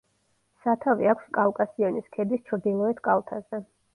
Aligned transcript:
სათავე 0.63 1.09
აქვს 1.13 1.27
კავკასიონის 1.35 2.09
ქედის 2.17 2.43
ჩრდილოეთ 2.49 3.03
კალთაზე. 3.11 3.63